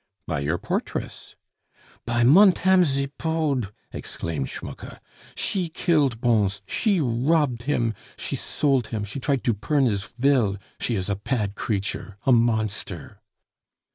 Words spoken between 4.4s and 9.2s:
Schmucke. "She killed Bons, she robbed him, she sold him she